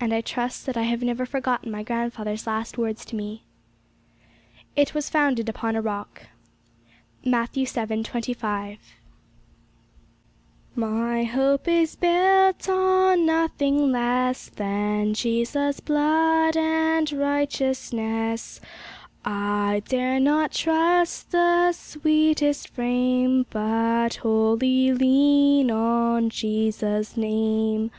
[0.00, 3.42] And I trust that I have never forgotten my grandfather's last words to me.
[4.74, 6.28] 'It was founded upon a rock.'
[7.22, 7.66] MATT.
[7.68, 8.02] VII.
[8.02, 8.78] 25
[10.74, 18.62] My hope is built on nothing less Than Jesu's blood and righteousness;
[19.22, 27.90] I dare not trust the sweetest frame, But wholly lean on Jesu's name.